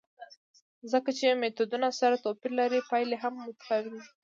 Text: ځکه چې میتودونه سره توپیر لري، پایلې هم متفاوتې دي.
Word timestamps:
ځکه 0.91 1.09
چې 1.17 1.27
میتودونه 1.41 1.87
سره 1.99 2.21
توپیر 2.25 2.51
لري، 2.59 2.79
پایلې 2.89 3.17
هم 3.23 3.33
متفاوتې 3.45 3.89
دي. 3.91 4.01